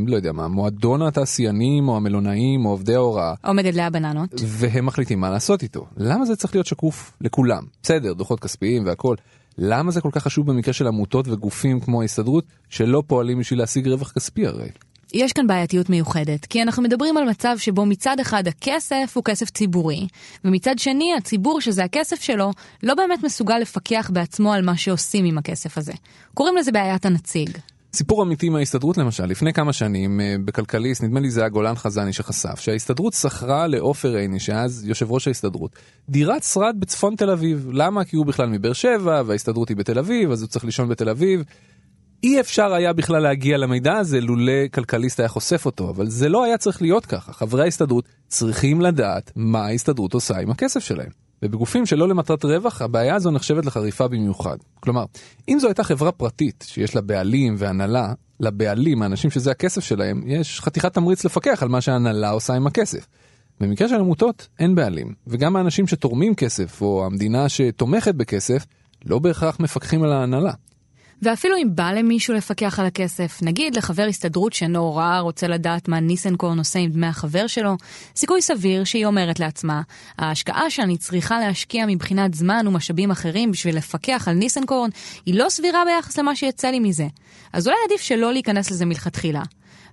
לא 0.06 0.16
יודע 0.16 0.32
מה, 0.32 0.48
מועדון 0.48 1.02
התעשיינים 1.02 1.88
או 1.88 1.96
המלונאים 1.96 2.64
או 2.66 2.70
עובדי 2.70 2.94
ההוראה. 2.94 3.34
או 3.44 3.54
מגדלי 3.54 3.82
הבננות. 3.82 4.34
והם 4.46 4.86
מחליטים 4.86 5.20
מה 5.20 5.30
לעשות 5.30 5.62
איתו. 5.62 5.86
למה 5.96 6.24
זה 6.24 6.36
צריך 6.36 6.54
להיות 6.54 6.66
שקוף 6.66 7.12
לכולם? 7.20 7.62
בסדר, 7.82 8.12
דוחות 8.12 8.40
כספיים 8.40 8.86
והכל. 8.86 9.16
למה 9.58 9.90
זה 9.90 10.00
כל 10.00 10.10
כך 10.12 10.22
חשוב 10.22 10.46
במקרה 10.46 10.74
של 10.74 10.86
עמותות 10.86 11.28
וגופים 11.28 11.80
כמו 11.80 12.02
ההסתדרות 12.02 12.44
שלא 12.68 13.02
פועלים 13.06 13.38
בשביל 13.38 13.58
להשיג 13.58 13.88
רווח 13.88 14.12
כספי 14.12 14.46
הרי? 14.46 14.68
יש 15.12 15.32
כאן 15.32 15.46
בעייתיות 15.46 15.90
מיוחדת, 15.90 16.46
כי 16.46 16.62
אנחנו 16.62 16.82
מדברים 16.82 17.16
על 17.16 17.24
מצב 17.28 17.54
שבו 17.58 17.86
מצד 17.86 18.20
אחד 18.20 18.48
הכסף 18.48 19.12
הוא 19.14 19.24
כסף 19.24 19.50
ציבורי, 19.50 20.06
ומצד 20.44 20.78
שני 20.78 21.14
הציבור 21.18 21.60
שזה 21.60 21.84
הכסף 21.84 22.20
שלו 22.20 22.50
לא 22.82 22.94
באמת 22.94 23.24
מסוגל 23.24 23.58
לפקח 23.58 24.10
בעצמו 24.12 24.52
על 24.52 24.64
מה 24.64 24.76
שעושים 24.76 25.24
עם 25.24 25.38
הכסף 25.38 25.78
הזה. 25.78 25.92
קוראים 26.34 26.56
לזה 26.56 26.72
בעיית 26.72 27.06
הנציג. 27.06 27.50
סיפור 27.96 28.22
אמיתי 28.22 28.48
מההסתדרות 28.48 28.96
למשל, 28.96 29.26
לפני 29.26 29.52
כמה 29.52 29.72
שנים 29.72 30.20
אה, 30.20 30.36
בכלכליסט, 30.44 31.02
נדמה 31.02 31.20
לי 31.20 31.30
זה 31.30 31.40
היה 31.40 31.48
גולן 31.48 31.74
חזני 31.74 32.12
שחשף, 32.12 32.60
שההסתדרות 32.60 33.12
שכרה 33.12 33.66
לעופר 33.66 34.14
עיני, 34.14 34.40
שאז 34.40 34.84
יושב 34.86 35.12
ראש 35.12 35.28
ההסתדרות, 35.28 35.70
דירת 36.08 36.42
שרד 36.42 36.76
בצפון 36.78 37.16
תל 37.16 37.30
אביב. 37.30 37.68
למה? 37.72 38.04
כי 38.04 38.16
הוא 38.16 38.26
בכלל 38.26 38.48
מבאר 38.48 38.72
שבע, 38.72 39.22
וההסתדרות 39.26 39.68
היא 39.68 39.76
בתל 39.76 39.98
אביב, 39.98 40.30
אז 40.30 40.42
הוא 40.42 40.48
צריך 40.48 40.64
לישון 40.64 40.88
בתל 40.88 41.08
אביב. 41.08 41.44
אי 42.22 42.40
אפשר 42.40 42.72
היה 42.72 42.92
בכלל 42.92 43.22
להגיע 43.22 43.58
למידע 43.58 43.96
הזה 43.96 44.20
לולא 44.20 44.68
כלכליסט 44.74 45.20
היה 45.20 45.28
חושף 45.28 45.66
אותו, 45.66 45.90
אבל 45.90 46.08
זה 46.08 46.28
לא 46.28 46.44
היה 46.44 46.58
צריך 46.58 46.82
להיות 46.82 47.06
ככה. 47.06 47.32
חברי 47.32 47.62
ההסתדרות 47.62 48.04
צריכים 48.28 48.80
לדעת 48.80 49.32
מה 49.36 49.66
ההסתדרות 49.66 50.14
עושה 50.14 50.38
עם 50.38 50.50
הכסף 50.50 50.80
שלהם. 50.80 51.10
ובגופים 51.42 51.86
שלא 51.86 52.08
למטרת 52.08 52.44
רווח, 52.44 52.82
הבעיה 52.82 53.14
הזו 53.14 53.30
נחשבת 53.30 53.66
לחריפה 53.66 54.08
במיוחד. 54.08 54.56
כלומר, 54.80 55.04
אם 55.48 55.58
זו 55.58 55.66
הייתה 55.66 55.84
חברה 55.84 56.12
פרטית 56.12 56.64
שיש 56.68 56.94
לה 56.94 57.00
בעלים 57.00 57.54
והנהלה, 57.58 58.12
לבעלים, 58.40 59.02
האנשים 59.02 59.30
שזה 59.30 59.50
הכסף 59.50 59.84
שלהם, 59.84 60.22
יש 60.26 60.60
חתיכת 60.60 60.94
תמריץ 60.94 61.24
לפקח 61.24 61.62
על 61.62 61.68
מה 61.68 61.80
שההנהלה 61.80 62.30
עושה 62.30 62.54
עם 62.54 62.66
הכסף. 62.66 63.06
במקרה 63.60 63.88
של 63.88 63.94
עמותות, 63.94 64.48
אין 64.58 64.74
בעלים, 64.74 65.14
וגם 65.26 65.56
האנשים 65.56 65.86
שתורמים 65.86 66.34
כסף, 66.34 66.82
או 66.82 67.06
המדינה 67.06 67.48
שתומכת 67.48 68.14
בכסף, 68.14 68.66
לא 69.04 69.18
בהכרח 69.18 69.60
מפקחים 69.60 70.02
על 70.02 70.12
ההנהלה. 70.12 70.52
ואפילו 71.22 71.56
אם 71.56 71.68
בא 71.74 71.92
למישהו 71.92 72.34
לפקח 72.34 72.78
על 72.78 72.86
הכסף, 72.86 73.38
נגיד 73.42 73.76
לחבר 73.76 74.02
הסתדרות 74.02 74.52
שנורא 74.52 75.18
רוצה 75.18 75.48
לדעת 75.48 75.88
מה 75.88 76.00
ניסנקורן 76.00 76.58
עושה 76.58 76.78
עם 76.78 76.90
דמי 76.90 77.06
החבר 77.06 77.46
שלו, 77.46 77.76
סיכוי 78.16 78.42
סביר 78.42 78.84
שהיא 78.84 79.06
אומרת 79.06 79.40
לעצמה, 79.40 79.82
ההשקעה 80.18 80.70
שאני 80.70 80.96
צריכה 80.96 81.40
להשקיע 81.40 81.86
מבחינת 81.86 82.34
זמן 82.34 82.66
ומשאבים 82.68 83.10
אחרים 83.10 83.50
בשביל 83.50 83.76
לפקח 83.76 84.28
על 84.28 84.34
ניסנקורן, 84.34 84.90
היא 85.26 85.34
לא 85.34 85.48
סבירה 85.48 85.82
ביחס 85.84 86.18
למה 86.18 86.36
שיצא 86.36 86.68
לי 86.68 86.78
מזה. 86.78 87.06
אז 87.52 87.68
אולי 87.68 87.78
עדיף 87.86 88.00
שלא 88.00 88.32
להיכנס 88.32 88.70
לזה 88.70 88.84
מלכתחילה. 88.84 89.42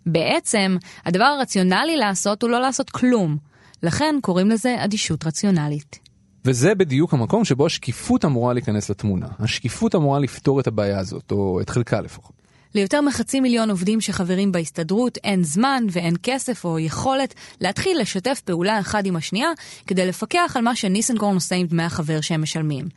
בעצם, 0.06 0.78
הדבר 1.06 1.24
הרציונלי 1.24 1.98
לעשות 1.98 2.42
הוא 2.42 2.50
לא 2.50 2.62
לעשות 2.62 2.90
כלום. 2.90 3.38
לכן 3.84 4.16
קוראים 4.22 4.50
לזה 4.50 4.76
אדישות 4.80 5.28
רציונלית. 5.28 6.03
וזה 6.46 6.76
בדיוק 6.76 7.14
המקום 7.14 7.46
שבו 7.46 7.66
השקיפות 7.66 8.26
אמורה 8.26 8.54
להיכנס 8.54 8.90
לתמונה. 8.90 9.28
השקיפות 9.40 9.96
אמורה 9.96 10.20
לפתור 10.20 10.60
את 10.60 10.68
הבעיה 10.68 11.00
הזאת, 11.00 11.32
או 11.32 11.62
את 11.62 11.70
חלקה 11.70 12.02
לפחות. 12.02 12.43
ליותר 12.76 13.02
מחצי 13.02 13.40
מיליון 13.40 13.70
עובדים 13.70 14.02
שחברים 14.02 14.52
בהסתדרות 14.52 15.18
אין 15.18 15.44
זמן 15.44 15.84
ואין 15.92 16.16
כסף 16.24 16.66
או 16.66 16.80
יכולת 16.80 17.34
להתחיל 17.62 18.02
לשתף 18.02 18.42
פעולה 18.46 18.80
אחד 18.80 19.06
עם 19.06 19.16
השנייה 19.16 19.50
כדי 19.88 20.06
לפקח 20.06 20.54
על 20.56 20.64
מה 20.64 20.76
שניסנקורן 20.76 21.36
עושה 21.36 21.56
עם 21.56 21.68
דמי 21.68 21.84
החבר 21.84 22.22
שהם 22.22 22.42
משלמים. 22.42 22.88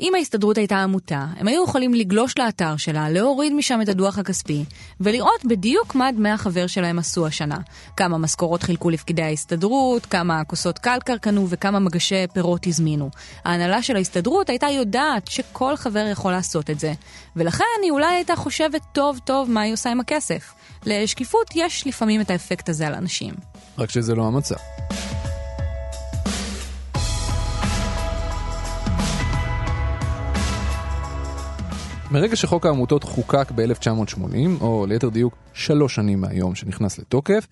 אם 0.00 0.12
ההסתדרות 0.14 0.58
הייתה 0.58 0.82
עמותה, 0.82 1.26
הם 1.36 1.48
היו 1.48 1.64
יכולים 1.64 1.94
לגלוש 1.94 2.38
לאתר 2.38 2.76
שלה, 2.76 3.10
להוריד 3.10 3.52
משם 3.52 3.82
את 3.82 3.88
הדוח 3.88 4.18
הכספי 4.18 4.64
ולראות 5.00 5.44
בדיוק 5.44 5.94
מה 5.94 6.12
דמי 6.12 6.30
החבר 6.30 6.66
שלהם 6.66 6.98
עשו 6.98 7.26
השנה. 7.26 7.58
כמה 7.96 8.18
משכורות 8.18 8.62
חילקו 8.62 8.90
לפקידי 8.90 9.22
ההסתדרות, 9.22 10.06
כמה 10.06 10.44
כוסות 10.44 10.78
קלקר 10.78 11.16
קנו 11.16 11.46
וכמה 11.48 11.78
מגשי 11.78 12.26
פירות 12.32 12.66
הזמינו. 12.66 13.10
ההנהלה 13.44 13.82
של 13.82 13.96
ההסתדרות 13.96 14.48
הייתה 14.48 14.66
יודעת 14.66 15.28
שכל 15.28 15.76
חבר 15.76 16.06
יכול 16.10 16.32
לעשות 16.32 16.70
את 16.70 16.80
זה, 16.80 16.92
ולכן 17.36 17.64
היא 17.82 17.90
אולי 17.90 18.14
הייתה 18.14 18.36
חושבת 18.36 18.80
טוב 18.92 19.20
טוב 19.24 19.50
מה 19.50 19.60
היא 19.60 19.72
עושה 19.72 19.90
עם 19.90 20.00
הכסף. 20.00 20.54
לשקיפות 20.86 21.50
יש 21.54 21.86
לפעמים 21.86 22.20
את 22.20 22.30
האפקט 22.30 22.68
הזה 22.68 22.86
על 22.86 22.94
אנשים. 22.94 23.34
רק 23.78 23.90
שזה 23.90 24.14
לא 24.14 24.26
המצב. 24.26 24.54
מרגע 32.10 32.36
שחוק 32.36 32.66
העמותות 32.66 33.04
חוקק 33.04 33.50
ב-1980, 33.54 34.60
או 34.60 34.86
ליתר 34.88 35.08
דיוק 35.08 35.36
שלוש 35.54 35.94
שנים 35.94 36.20
מהיום 36.20 36.54
שנכנס 36.54 36.98
לתוקף, 36.98 37.46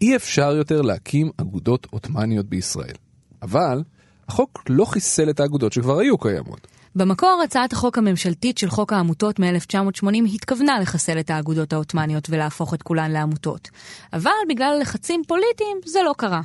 אי 0.00 0.16
אפשר 0.16 0.56
יותר 0.56 0.82
להקים 0.82 1.30
אגודות 1.36 1.86
עות'מאניות 1.90 2.46
בישראל. 2.46 2.94
אבל 3.42 3.82
החוק 4.28 4.62
לא 4.68 4.84
חיסל 4.84 5.30
את 5.30 5.40
האגודות 5.40 5.72
שכבר 5.72 5.98
היו 5.98 6.18
קיימות. 6.18 6.66
במקור, 6.96 7.40
הצעת 7.44 7.72
החוק 7.72 7.98
הממשלתית 7.98 8.58
של 8.58 8.70
חוק 8.70 8.92
העמותות 8.92 9.38
מ-1980 9.38 10.34
התכוונה 10.34 10.80
לחסל 10.80 11.20
את 11.20 11.30
האגודות 11.30 11.72
העות'מאניות 11.72 12.30
ולהפוך 12.30 12.74
את 12.74 12.82
כולן 12.82 13.10
לעמותות. 13.10 13.68
אבל 14.12 14.30
בגלל 14.48 14.78
לחצים 14.80 15.22
פוליטיים 15.26 15.76
זה 15.86 15.98
לא 16.04 16.14
קרה. 16.16 16.40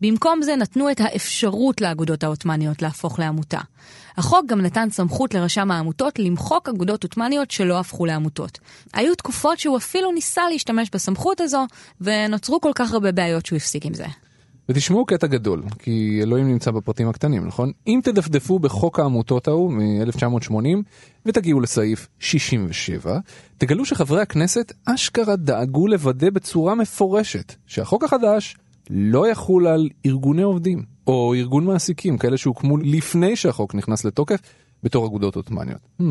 במקום 0.00 0.42
זה 0.42 0.56
נתנו 0.56 0.90
את 0.90 1.00
האפשרות 1.00 1.80
לאגודות 1.80 2.24
העות'מאניות 2.24 2.82
להפוך 2.82 3.18
לעמותה. 3.18 3.60
החוק 4.16 4.46
גם 4.46 4.60
נתן 4.60 4.90
סמכות 4.90 5.34
לרשם 5.34 5.70
העמותות 5.70 6.18
למחוק 6.18 6.68
אגודות 6.68 7.02
עות'מאניות 7.02 7.50
שלא 7.50 7.80
הפכו 7.80 8.06
לעמותות. 8.06 8.58
היו 8.92 9.14
תקופות 9.14 9.58
שהוא 9.58 9.76
אפילו 9.76 10.12
ניסה 10.12 10.42
להשתמש 10.50 10.90
בסמכות 10.92 11.40
הזו, 11.40 11.66
ונוצרו 12.00 12.60
כל 12.60 12.72
כך 12.74 12.92
הרבה 12.92 13.12
בעיות 13.12 13.46
שהוא 13.46 13.56
הפסיק 13.56 13.86
עם 13.86 13.94
זה. 13.94 14.06
ותשמעו 14.68 15.06
קטע 15.06 15.26
גדול, 15.26 15.62
כי 15.78 16.20
אלוהים 16.22 16.48
נמצא 16.48 16.70
בפרטים 16.70 17.08
הקטנים, 17.08 17.46
נכון? 17.46 17.72
אם 17.86 18.00
תדפדפו 18.04 18.58
בחוק 18.58 19.00
העמותות 19.00 19.48
ההוא 19.48 19.72
מ-1980 19.72 20.52
ותגיעו 21.26 21.60
לסעיף 21.60 22.08
67, 22.18 23.18
תגלו 23.58 23.84
שחברי 23.84 24.22
הכנסת 24.22 24.72
אשכרה 24.84 25.36
דאגו 25.36 25.88
לוודא 25.88 26.30
בצורה 26.30 26.74
מפורשת 26.74 27.54
שהחוק 27.66 28.04
החדש 28.04 28.56
לא 28.90 29.28
יחול 29.28 29.66
על 29.66 29.88
ארגוני 30.06 30.42
עובדים 30.42 30.82
או 31.06 31.34
ארגון 31.34 31.64
מעסיקים, 31.64 32.18
כאלה 32.18 32.36
שהוקמו 32.36 32.76
לפני 32.76 33.36
שהחוק 33.36 33.74
נכנס 33.74 34.04
לתוקף 34.04 34.40
בתור 34.82 35.06
אגודות 35.06 35.36
עות'מאניות. 35.36 35.80
Hmm. 36.00 36.04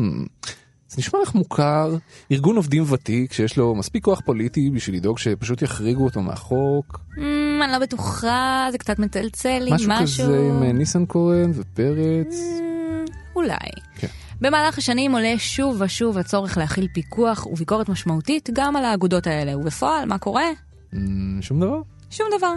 זה 0.88 0.96
נשמע 0.98 1.18
לך 1.22 1.34
מוכר, 1.34 1.96
ארגון 2.32 2.56
עובדים 2.56 2.84
ותיק 2.92 3.32
שיש 3.32 3.56
לו 3.56 3.74
מספיק 3.74 4.04
כוח 4.04 4.20
פוליטי 4.20 4.70
בשביל 4.70 4.96
לדאוג 4.96 5.18
שפשוט 5.18 5.62
יחריגו 5.62 6.04
אותו 6.04 6.22
מהחוק. 6.22 7.00
Mm, 7.16 7.20
אני 7.62 7.72
לא 7.72 7.78
בטוחה, 7.78 8.68
זה 8.72 8.78
קצת 8.78 8.98
מצלצל 8.98 9.58
לי, 9.58 9.70
משהו. 9.72 9.88
משהו 9.90 10.24
כזה 10.24 10.38
עם 10.38 10.62
אה, 10.62 10.72
ניסנקורן 10.72 11.50
ופרץ. 11.54 12.34
Mm, 12.34 13.10
אולי. 13.36 13.56
כן. 13.98 14.06
במהלך 14.40 14.78
השנים 14.78 15.12
עולה 15.12 15.34
שוב 15.38 15.80
ושוב 15.80 16.18
הצורך 16.18 16.58
להכיל 16.58 16.88
פיקוח 16.92 17.46
וביקורת 17.46 17.88
משמעותית 17.88 18.50
גם 18.52 18.76
על 18.76 18.84
האגודות 18.84 19.26
האלה, 19.26 19.58
ובפועל, 19.58 20.04
מה 20.04 20.18
קורה? 20.18 20.50
Mm, 20.92 20.96
שום 21.40 21.60
דבר. 21.60 21.80
שום 22.10 22.26
דבר. 22.38 22.54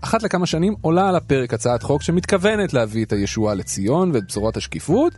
אחת 0.00 0.22
לכמה 0.22 0.46
שנים 0.46 0.74
עולה 0.80 1.08
על 1.08 1.16
הפרק 1.16 1.54
הצעת 1.54 1.82
חוק 1.82 2.02
שמתכוונת 2.02 2.74
להביא 2.74 3.04
את 3.04 3.12
הישועה 3.12 3.54
לציון 3.54 4.10
ואת 4.14 4.26
בשורת 4.26 4.56
השקיפות, 4.56 5.14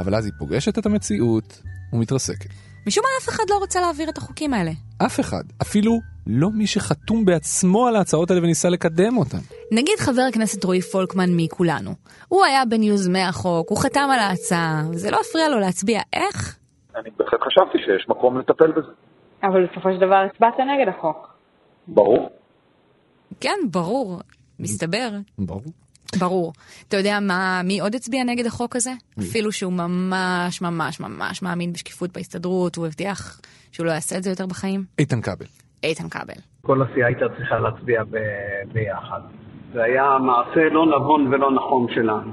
אבל 0.00 0.14
אז 0.14 0.24
היא 0.24 0.32
פוגשת 0.38 0.78
את 0.78 0.86
המציאות 0.86 1.62
ומתרסקת. 1.92 2.50
משום 2.86 3.04
מה 3.04 3.24
אף 3.24 3.28
אחד 3.28 3.44
לא 3.50 3.58
רוצה 3.58 3.80
להעביר 3.80 4.08
את 4.08 4.18
החוקים 4.18 4.54
האלה. 4.54 4.72
אף 4.98 5.20
אחד, 5.20 5.42
אפילו 5.62 6.00
לא 6.26 6.50
מי 6.50 6.66
שחתום 6.66 7.24
בעצמו 7.24 7.86
על 7.86 7.96
ההצעות 7.96 8.30
האלה 8.30 8.42
וניסה 8.42 8.68
לקדם 8.68 9.16
אותן. 9.16 9.38
נגיד 9.72 9.94
חבר 9.98 10.22
הכנסת 10.28 10.64
רועי 10.64 10.80
פולקמן 10.80 11.30
מכולנו. 11.36 11.90
הוא 12.28 12.44
היה 12.44 12.64
בין 12.64 12.82
יוזמי 12.82 13.22
החוק, 13.22 13.70
הוא 13.70 13.78
חתם 13.78 14.08
על 14.12 14.18
ההצעה, 14.18 14.82
וזה 14.92 15.10
לא 15.10 15.18
הפריע 15.28 15.48
לו 15.48 15.58
להצביע 15.58 16.00
איך? 16.12 16.58
אני 16.96 17.10
בהחלט 17.18 17.40
חשבתי 17.40 17.78
שיש 17.78 18.08
מקום 18.08 18.38
לטפל 18.38 18.72
בזה. 18.72 18.92
אבל 19.42 19.66
בסופו 19.66 19.88
של 19.92 20.06
דבר 20.06 20.26
הצבעת 20.32 20.54
נגד 20.58 20.94
החוק. 20.98 21.28
ברור. 21.88 22.30
כן, 23.40 23.58
ברור. 23.70 24.20
מסתבר. 24.58 25.10
ברור. 25.38 25.62
ברור. 26.18 26.52
אתה 26.88 26.96
יודע 26.96 27.18
מה, 27.20 27.60
מי 27.64 27.80
עוד 27.80 27.94
הצביע 27.94 28.24
נגד 28.24 28.46
החוק 28.46 28.76
הזה? 28.76 28.92
אפילו 29.18 29.52
שהוא 29.52 29.72
ממש 29.72 30.62
ממש 30.62 31.00
ממש 31.00 31.42
מאמין 31.42 31.72
בשקיפות 31.72 32.12
בהסתדרות, 32.12 32.76
הוא 32.76 32.86
הבטיח 32.86 33.40
שהוא 33.72 33.86
לא 33.86 33.92
יעשה 33.92 34.16
את 34.16 34.22
זה 34.22 34.30
יותר 34.30 34.46
בחיים. 34.46 34.84
איתן 34.98 35.20
כבל. 35.20 35.46
איתן 35.84 36.08
כבל. 36.08 36.40
כל 36.62 36.82
הסיעה 36.82 37.08
הייתה 37.08 37.24
צריכה 37.36 37.58
להצביע 37.58 38.02
ב- 38.04 38.72
ביחד. 38.72 39.20
זה 39.74 39.82
היה 39.82 40.18
מעשה 40.18 40.68
לא 40.72 40.86
נבון 40.86 41.34
ולא 41.34 41.54
נכון 41.54 41.86
שלנו. 41.94 42.32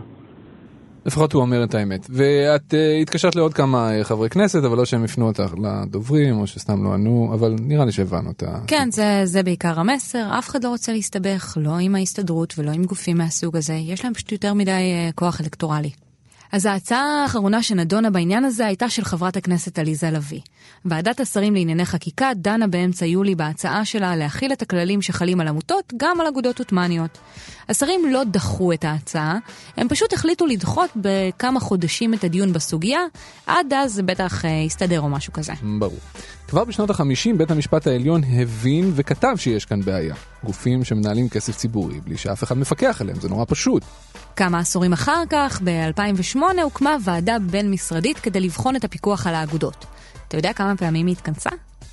לפחות 1.06 1.34
הוא 1.34 1.42
אומר 1.42 1.64
את 1.64 1.76
האמת. 1.76 2.08
ואת 2.10 2.74
uh, 2.74 3.02
התקשרת 3.02 3.36
לעוד 3.36 3.54
כמה 3.54 3.90
uh, 3.90 4.04
חברי 4.04 4.30
כנסת, 4.30 4.64
אבל 4.64 4.78
לא 4.78 4.86
שהם 4.86 5.04
הפנו 5.04 5.28
אותך 5.28 5.54
לדוברים, 5.64 6.40
או 6.40 6.48
שסתם 6.48 6.84
לא 6.84 6.94
ענו, 6.94 7.32
אבל 7.34 7.56
נראה 7.62 7.86
לי 7.86 7.92
שהבנו 7.92 8.32
את 8.32 8.44
ה... 8.44 8.60
כן, 8.68 8.88
זה, 8.92 9.22
זה 9.24 9.44
בעיקר 9.44 9.80
המסר. 9.80 10.26
אף 10.40 10.50
אחד 10.50 10.64
לא 10.64 10.70
רוצה 10.70 10.92
להסתבך, 10.92 11.58
לא 11.62 11.72
עם 11.82 11.96
ההסתדרות 11.96 12.54
ולא 12.58 12.72
עם 12.72 12.84
גופים 12.84 13.18
מהסוג 13.18 13.58
הזה. 13.58 13.74
יש 13.74 14.04
להם 14.04 14.14
פשוט 14.14 14.32
יותר 14.32 14.54
מדי 14.54 14.72
uh, 15.10 15.16
כוח 15.16 15.42
אלקטורלי. 15.42 15.90
אז 16.52 16.66
ההצעה 16.66 17.22
האחרונה 17.22 17.64
שנדונה 17.64 18.10
בעניין 18.10 18.46
הזה 18.46 18.66
הייתה 18.66 18.90
של 18.90 19.04
חברת 19.04 19.38
הכנסת 19.38 19.80
עליזה 19.80 20.12
לביא. 20.12 20.40
ועדת 20.86 21.20
השרים 21.20 21.54
לענייני 21.54 21.86
חקיקה 21.86 22.32
דנה 22.36 22.68
באמצע 22.68 23.06
יולי 23.06 23.36
בהצעה 23.36 23.86
שלה 23.86 24.16
להכיל 24.16 24.54
את 24.54 24.62
הכללים 24.62 25.02
שחלים 25.02 25.42
על 25.42 25.48
עמותות 25.48 25.94
גם 25.98 26.22
על 26.22 26.28
אגודות 26.28 26.60
עות'מאניות. 26.60 27.18
השרים 27.70 28.02
לא 28.12 28.24
דחו 28.24 28.74
את 28.74 28.86
ההצעה, 28.86 29.38
הם 29.78 29.88
פשוט 29.88 30.14
החליטו 30.14 30.46
לדחות 30.46 30.90
בכמה 30.96 31.60
חודשים 31.60 32.14
את 32.14 32.24
הדיון 32.24 32.54
בסוגיה, 32.54 33.00
עד 33.48 33.74
אז 33.74 33.94
זה 33.94 34.04
בטח 34.04 34.46
אה, 34.46 34.50
יסתדר 34.50 35.02
או 35.02 35.10
משהו 35.10 35.34
כזה. 35.34 35.54
ברור. 35.80 36.00
כבר 36.50 36.64
בשנות 36.64 36.90
ה-50 36.90 37.38
בית 37.38 37.52
המשפט 37.52 37.88
העליון 37.88 38.22
הבין 38.24 38.92
וכתב 38.96 39.34
שיש 39.38 39.66
כאן 39.66 39.82
בעיה. 39.82 40.16
גופים 40.44 40.84
שמנהלים 40.84 41.30
כסף 41.30 41.58
ציבורי 41.58 42.00
בלי 42.00 42.18
שאף 42.18 42.44
אחד 42.44 42.58
מפקח 42.58 42.98
עליהם, 43.02 43.20
זה 43.20 43.30
נורא 43.30 43.46
פשוט. 43.48 43.84
כמה 44.36 44.60
עשורים 44.60 44.94
אחר 44.94 45.24
כך, 45.30 45.62
ב-2008, 45.64 46.40
הוקמה 46.64 46.96
ועדה 47.04 47.40
בין-משרדית 47.40 48.20
כדי 48.20 48.40
לבחון 48.40 48.76
את 48.76 48.84
הפיקוח 48.84 49.28
על 49.28 49.36
האגודות. 49.36 49.86
אתה 50.28 50.38
יודע 50.38 50.54
כמה 50.54 50.78
פעמים 50.78 51.08
היא 51.08 51.16
התכנסה? 51.16 51.50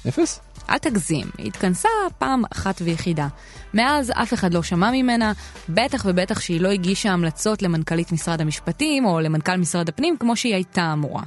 אפס? 0.08 0.40
אל 0.70 0.78
תגזים, 0.78 1.26
היא 1.38 1.46
התכנסה 1.46 1.88
פעם 2.18 2.42
אחת 2.52 2.80
ויחידה. 2.84 3.28
מאז 3.74 4.12
אף 4.14 4.34
אחד 4.34 4.54
לא 4.54 4.62
שמע 4.62 4.90
ממנה, 4.90 5.32
בטח 5.68 6.04
ובטח 6.08 6.40
שהיא 6.40 6.60
לא 6.60 6.68
הגישה 6.68 7.12
המלצות 7.12 7.62
למנכ"לית 7.62 8.12
משרד 8.12 8.40
המשפטים 8.40 9.04
או 9.04 9.20
למנכ"ל 9.20 9.56
משרד 9.56 9.88
הפנים 9.88 10.16
כמו 10.20 10.36
שהיא 10.36 10.54
הייתה 10.54 10.92
אמורה. 10.92 11.22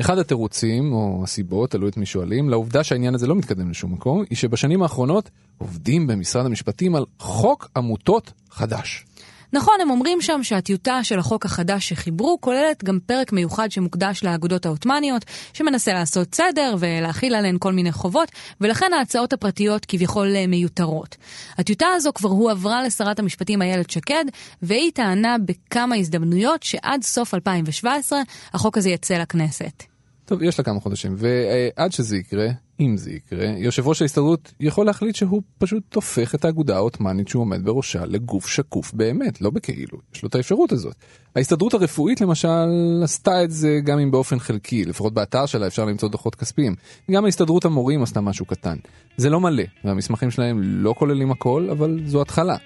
אחד 0.00 0.18
התירוצים, 0.18 0.92
או 0.92 1.20
הסיבות, 1.24 1.70
תלוי 1.70 1.90
את 1.90 1.96
מי 1.96 2.06
שואלים, 2.06 2.50
לעובדה 2.50 2.84
שהעניין 2.84 3.14
הזה 3.14 3.26
לא 3.26 3.34
מתקדם 3.34 3.70
לשום 3.70 3.92
מקום, 3.92 4.24
היא 4.30 4.36
שבשנים 4.36 4.82
האחרונות 4.82 5.30
עובדים 5.58 6.06
במשרד 6.06 6.46
המשפטים 6.46 6.94
על 6.94 7.04
חוק 7.18 7.68
עמותות 7.76 8.32
חדש. 8.50 9.05
נכון, 9.52 9.74
הם 9.82 9.90
אומרים 9.90 10.20
שם 10.20 10.42
שהטיוטה 10.42 11.04
של 11.04 11.18
החוק 11.18 11.44
החדש 11.44 11.88
שחיברו 11.88 12.38
כוללת 12.40 12.84
גם 12.84 12.98
פרק 13.06 13.32
מיוחד 13.32 13.70
שמוקדש 13.70 14.24
לאגודות 14.24 14.66
העות'מאניות, 14.66 15.24
שמנסה 15.52 15.92
לעשות 15.92 16.34
סדר 16.34 16.74
ולהכיל 16.78 17.34
עליהן 17.34 17.56
כל 17.58 17.72
מיני 17.72 17.92
חובות, 17.92 18.32
ולכן 18.60 18.92
ההצעות 18.92 19.32
הפרטיות 19.32 19.84
כביכול 19.84 20.46
מיותרות. 20.48 21.16
הטיוטה 21.58 21.86
הזו 21.96 22.10
כבר 22.14 22.28
הועברה 22.28 22.82
לשרת 22.82 23.18
המשפטים 23.18 23.62
איילת 23.62 23.90
שקד, 23.90 24.24
והיא 24.62 24.90
טענה 24.94 25.36
בכמה 25.44 25.96
הזדמנויות 25.96 26.62
שעד 26.62 27.02
סוף 27.02 27.34
2017 27.34 28.20
החוק 28.52 28.78
הזה 28.78 28.90
יצא 28.90 29.14
לכנסת. 29.14 29.95
טוב, 30.26 30.42
יש 30.42 30.58
לה 30.58 30.64
כמה 30.64 30.80
חודשים, 30.80 31.14
ועד 31.16 31.92
שזה 31.92 32.16
יקרה, 32.16 32.48
אם 32.80 32.96
זה 32.96 33.10
יקרה, 33.10 33.46
יושב 33.46 33.88
ראש 33.88 34.02
ההסתדרות 34.02 34.52
יכול 34.60 34.86
להחליט 34.86 35.16
שהוא 35.16 35.42
פשוט 35.58 35.94
הופך 35.94 36.34
את 36.34 36.44
האגודה 36.44 36.76
העות'מאנית 36.76 37.28
שהוא 37.28 37.40
עומד 37.40 37.64
בראשה 37.64 38.06
לגוף 38.06 38.46
שקוף 38.46 38.92
באמת, 38.92 39.40
לא 39.40 39.50
בכאילו, 39.50 39.98
יש 40.14 40.22
לו 40.22 40.28
את 40.28 40.34
האפשרות 40.34 40.72
הזאת. 40.72 40.94
ההסתדרות 41.36 41.74
הרפואית 41.74 42.20
למשל 42.20 42.68
עשתה 43.04 43.44
את 43.44 43.50
זה 43.50 43.78
גם 43.84 43.98
אם 43.98 44.10
באופן 44.10 44.38
חלקי, 44.38 44.84
לפחות 44.84 45.14
באתר 45.14 45.46
שלה 45.46 45.66
אפשר 45.66 45.84
למצוא 45.84 46.08
דוחות 46.08 46.34
כספיים. 46.34 46.74
גם 47.10 47.24
ההסתדרות 47.24 47.64
המורים 47.64 48.02
עשתה 48.02 48.20
משהו 48.20 48.46
קטן. 48.46 48.76
זה 49.16 49.30
לא 49.30 49.40
מלא, 49.40 49.64
והמסמכים 49.84 50.30
שלהם 50.30 50.60
לא 50.62 50.94
כוללים 50.98 51.30
הכל, 51.30 51.68
אבל 51.70 52.00
זו 52.06 52.22
התחלה. 52.22 52.56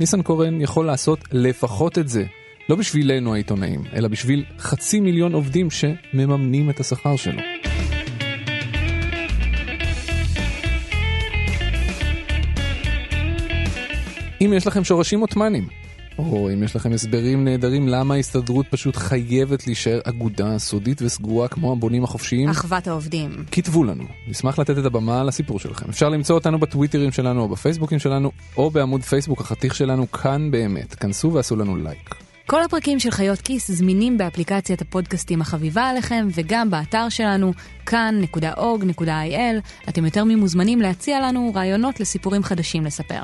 ניסנקורן 0.00 0.60
יכול 0.60 0.86
לעשות 0.86 1.18
לפחות 1.32 1.98
את 1.98 2.08
זה, 2.08 2.24
לא 2.70 2.76
בשבילנו 2.76 3.34
העיתונאים, 3.34 3.80
אלא 3.92 4.08
בשביל 4.08 4.44
חצי 4.58 5.00
מיליון 5.00 5.32
עובדים 5.32 5.68
שמממנים 5.70 6.70
את 6.70 6.80
השכר 6.80 7.16
שלו. 7.16 7.40
אם 14.40 14.52
יש 14.56 14.66
לכם 14.66 14.84
שורשים 14.84 15.20
עות'מאנים, 15.20 15.68
או 16.18 16.50
אם 16.52 16.62
יש 16.62 16.76
לכם 16.76 16.92
הסברים 16.92 17.44
נהדרים 17.44 17.88
למה 17.88 18.14
ההסתדרות 18.14 18.66
פשוט 18.70 18.96
חייבת 18.96 19.66
להישאר 19.66 20.00
אגודה 20.04 20.58
סודית 20.58 21.02
וסגורה 21.02 21.48
כמו 21.48 21.72
הבונים 21.72 22.04
החופשיים. 22.04 22.48
אחוות 22.48 22.88
העובדים. 22.88 23.44
כתבו 23.52 23.84
לנו, 23.84 24.04
נשמח 24.28 24.58
לתת 24.58 24.78
את 24.78 24.84
הבמה 24.84 25.24
לסיפור 25.24 25.58
שלכם. 25.58 25.88
אפשר 25.88 26.08
למצוא 26.08 26.34
אותנו 26.34 26.58
בטוויטרים 26.58 27.12
שלנו 27.12 27.42
או 27.42 27.48
בפייסבוקים 27.48 27.98
שלנו, 27.98 28.30
או 28.56 28.70
בעמוד 28.70 29.02
פייסבוק 29.02 29.40
החתיך 29.40 29.74
שלנו 29.74 30.10
כאן 30.10 30.50
באמת. 30.50 30.94
כנסו 30.94 31.32
ועשו 31.32 31.56
לנו 31.56 31.76
לייק. 31.76 32.29
כל 32.50 32.62
הפרקים 32.62 33.00
של 33.00 33.10
חיות 33.10 33.40
כיס 33.40 33.70
זמינים 33.70 34.18
באפליקציית 34.18 34.80
הפודקאסטים 34.80 35.40
החביבה 35.40 35.88
עליכם 35.88 36.28
וגם 36.34 36.70
באתר 36.70 37.08
שלנו 37.08 37.52
כאן.org.il. 37.86 39.88
אתם 39.88 40.04
יותר 40.04 40.24
ממוזמנים 40.24 40.80
להציע 40.80 41.20
לנו 41.20 41.52
רעיונות 41.54 42.00
לסיפורים 42.00 42.42
חדשים 42.42 42.84
לספר. 42.84 43.22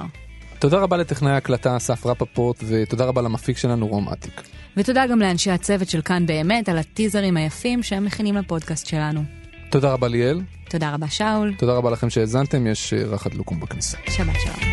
תודה 0.58 0.78
רבה 0.78 0.96
לטכנאי 0.96 1.32
ההקלטה 1.32 1.76
אסף 1.76 2.06
רפפורט, 2.06 2.56
ותודה 2.68 3.04
רבה 3.04 3.22
למפיק 3.22 3.58
שלנו 3.58 3.86
רום 3.86 4.08
אטיק. 4.08 4.42
ותודה 4.76 5.06
גם 5.06 5.20
לאנשי 5.20 5.50
הצוות 5.50 5.88
של 5.88 6.02
כאן 6.02 6.26
באמת 6.26 6.68
על 6.68 6.78
הטיזרים 6.78 7.36
היפים 7.36 7.82
שהם 7.82 8.04
מכינים 8.04 8.36
לפודקאסט 8.36 8.86
שלנו. 8.86 9.20
תודה 9.70 9.92
רבה 9.92 10.08
ליאל. 10.08 10.40
תודה 10.70 10.94
רבה 10.94 11.08
שאול. 11.08 11.54
תודה 11.58 11.72
רבה 11.72 11.90
לכם 11.90 12.10
שהאזנתם, 12.10 12.66
יש 12.66 12.92
אה, 12.92 13.04
רחת 13.04 13.34
לוקום 13.34 13.60
בכניסה. 13.60 13.98
שבת 14.10 14.36
שלום. 14.44 14.65